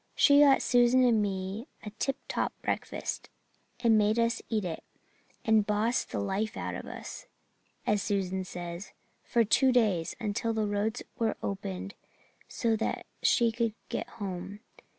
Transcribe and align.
She 0.15 0.39
got 0.39 0.63
Susan 0.63 1.03
and 1.03 1.21
me 1.21 1.67
a 1.83 1.91
tip 1.91 2.17
top 2.27 2.53
breakfast 2.63 3.29
and 3.81 3.99
made 3.99 4.17
us 4.17 4.41
eat 4.49 4.65
it, 4.65 4.83
and 5.45 5.63
'bossed 5.63 6.09
the 6.09 6.19
life 6.19 6.57
out 6.57 6.73
of 6.73 6.87
us,' 6.87 7.27
as 7.85 8.01
Susan 8.01 8.43
says, 8.43 8.93
for 9.23 9.43
two 9.43 9.71
days, 9.71 10.15
until 10.19 10.53
the 10.53 10.65
roads 10.65 11.03
were 11.19 11.37
opened 11.43 11.93
so 12.47 12.75
that 12.77 13.05
she 13.21 13.51
could 13.51 13.75
get 13.89 14.09
home. 14.17 14.61